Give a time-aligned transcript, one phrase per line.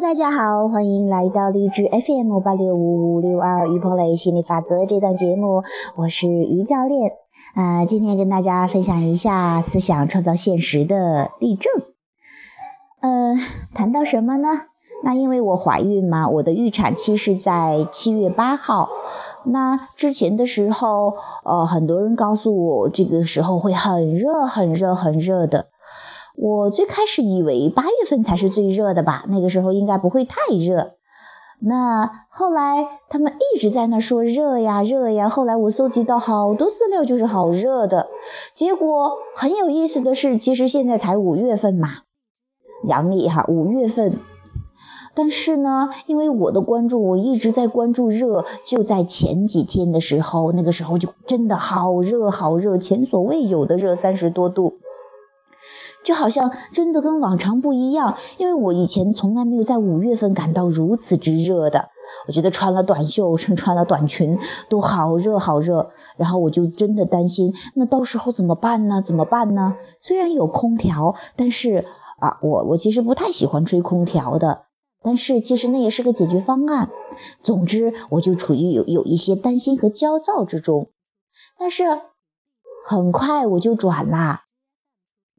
[0.00, 5.64] 大家好，欢迎来到励志 FM 八六五五六二于鹏磊心理法则这档节目，
[5.96, 7.14] 我是于教练。
[7.56, 11.72] 啊，今天跟大家分享一下思想创造现实的例证。
[13.00, 13.34] 呃，
[13.74, 14.48] 谈到什么呢？
[15.02, 18.88] 那因为我怀孕嘛，我的预产期是在七月八号。
[19.44, 25.66] 那之前的时候，呃，很多人告诉我这个时候会很热、很热、很热的。
[26.40, 30.92] 我最开始以为八月份才是最热的吧，那个时候应该不会太热。
[31.60, 38.06] 那后来他们一直在那说热呀热呀，后来我搜集到好多资料，就是好热的。
[38.54, 41.88] 结果很有意思的是，其实现在才五月份嘛，
[42.86, 44.20] 阳历哈五月份。
[45.16, 54.74] 但是呢，因为我的关注，我一直在关注热，就在前几天的时候，那个时候就真的好热好热，前所未有的热，三十多度。
[56.08, 61.90] 就好像真的跟往常不一样，因为我以前从来没有在五月份感到如此之热的。
[62.26, 64.38] 我觉得穿了短袖，穿穿了短裙
[64.70, 69.02] 都好热好热，然后我就真的担心，那到时候怎么办呢？
[69.02, 69.76] 怎么办呢？
[70.00, 71.84] 虽然有空调，但是
[72.20, 74.62] 啊，我我其实不太喜欢吹空调的，
[75.02, 76.88] 但是其实那也是个解决方案。
[77.42, 80.88] 总之，我就处于有有一些担心和焦躁之中，
[81.58, 81.84] 但是
[82.86, 84.44] 很快我就转啦。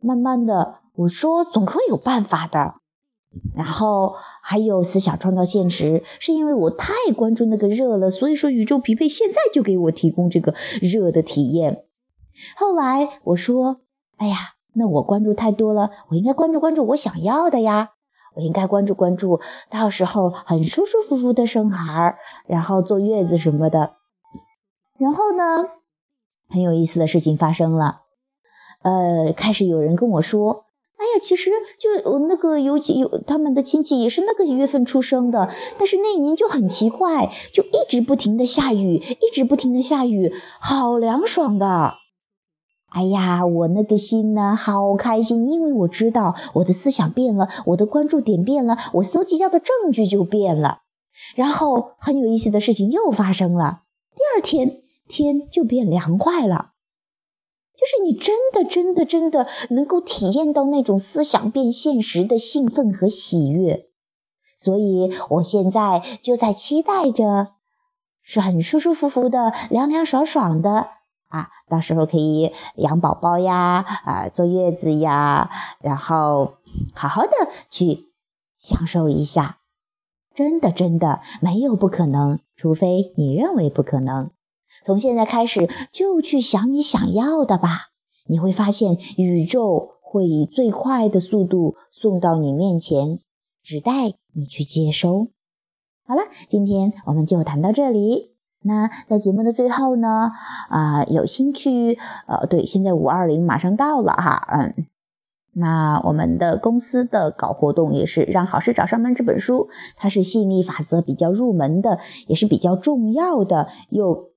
[0.00, 2.74] 慢慢的，我说总会有办法的。
[3.54, 11.84] 然后还有思想创造现实，是因为我太关注那个热了，所以说宇宙匹配现在就给我提供这个热的体验。
[12.56, 13.80] 后来我说，
[14.16, 14.36] 哎呀，
[14.72, 17.90] 那我关注太多了，我应该关注关注我想要的呀。
[18.34, 23.96] 我应该关注关注，到时候很舒舒服服的生孩儿，然后坐月子什么的。
[24.96, 25.68] 然后呢，
[26.48, 28.02] 很有意思的事情发生了。
[28.82, 30.64] 呃，开始有人跟我说
[30.96, 41.94] ：“哎呀，其实就那个有几有他们的亲戚也是那个月份出生的，但是那一年就很奇怪，就一直不停的下雨，一直不停的下雨，好凉爽的。
[42.90, 50.82] 哎呀，我那个心呢，好开心，因为我知道我的思想变了，我的关注点变了，我搜集到的证据就变了。
[51.34, 53.80] 然后很有意思的事情又发生了，
[54.14, 56.70] 第二天天就变凉快了。”
[57.78, 63.86] 就是你真的、真的、真的能够体验到那种思想变现实的兴奋和喜悦，
[64.56, 67.52] 所以我现在就在期待着，
[68.20, 70.88] 是很舒舒服服的、凉凉爽爽的
[71.28, 71.50] 啊！
[71.68, 75.48] 到时候可以养宝宝呀，啊，坐月子呀，
[75.80, 76.54] 然后
[76.94, 77.30] 好好的
[77.70, 78.08] 去
[78.58, 79.58] 享受一下。
[80.34, 84.30] 真的、真的没有不可能，除非你认为不可能。
[84.84, 87.88] 从现在开始，就去想你想要的吧。
[88.30, 93.20] 你会发现，宇宙会以最快的速度送到你面前，
[93.62, 95.28] 只待你去接收。
[96.06, 98.34] 好了，今天我们就谈到这里。
[98.62, 100.32] 那在节目的最后呢，
[100.68, 104.86] 啊，有兴趣，呃，对，现在五二零马上到了哈，嗯，
[105.52, 114.30] 那我们的公司的搞活动也是让好事找上门这本书，它是吸引力法则比较入门的，也是比较重要的，又。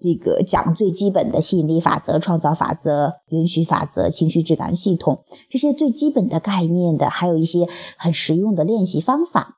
[0.00, 9.56] 这个讲最基本的吸引力法则、创造法则、允许法则、情绪指南系统这些最基本的概念的，还有一些很实用的练习方法。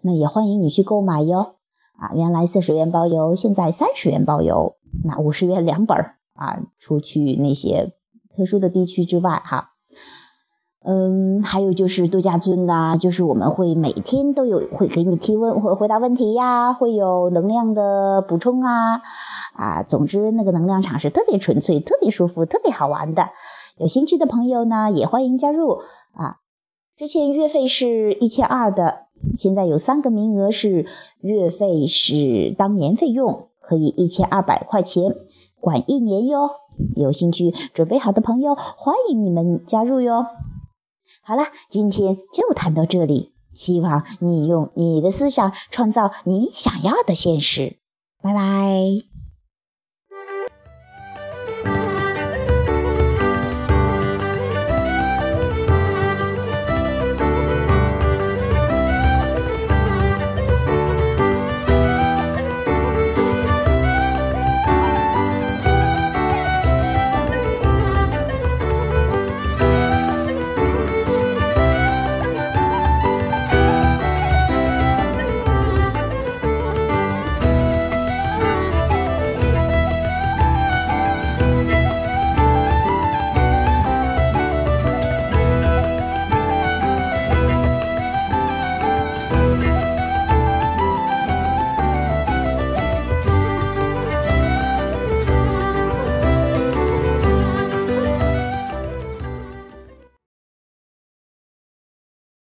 [0.00, 1.56] 那也欢迎你去购买哟。
[1.96, 6.62] 啊，原来四十元包邮，现在三十元包邮，那五十元两本儿啊。
[6.78, 7.92] 除去那些
[8.34, 9.73] 特殊的地区之外，哈。
[11.44, 19.02] 还有就是度假村呐，就是我们会每天都有会给你提问会回答问题呀，会有能量的补充啊
[19.54, 23.28] 啊，总之那个能量场是特别纯粹、特别舒服、特别好玩的。
[23.76, 25.80] 有兴趣的朋友呢，也欢迎加入
[26.12, 26.38] 啊。
[26.96, 29.06] 之前月费是一千二的，
[29.36, 30.86] 现在有三个名额是
[31.20, 35.14] 月费是当年费用，可以一千二百块钱
[35.60, 36.50] 管一年哟。
[36.96, 40.26] 有兴趣准备好的朋友，欢迎你们加入哟。
[41.26, 43.32] 好了，今天就谈到这里。
[43.54, 47.78] 希望你用你的思想创造你想要的现实。
[48.20, 49.13] 拜拜。